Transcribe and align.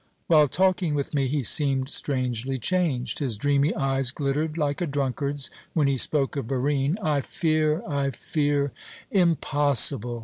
While 0.25 0.47
talking 0.47 0.95
with 0.95 1.13
me 1.13 1.27
he 1.27 1.43
seemed 1.43 1.89
strangely 1.89 2.57
changed. 2.57 3.19
His 3.19 3.37
dreamy 3.37 3.75
eyes 3.75 4.09
glittered 4.09 4.57
like 4.57 4.81
a 4.81 4.87
drunkard's 4.87 5.51
when 5.75 5.87
he 5.87 5.95
spoke 5.95 6.35
of 6.35 6.47
Barine. 6.47 6.97
I 7.03 7.21
fear, 7.21 7.83
I 7.87 8.09
fear" 8.09 8.71
"Impossible!" 9.23 10.19